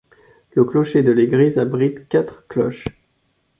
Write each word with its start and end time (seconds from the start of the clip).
Le 0.53 0.65
clocher 0.65 1.03
de 1.03 1.11
l'église 1.11 1.59
abrite 1.59 2.07
quatre 2.09 2.47
cloches. 2.47 2.87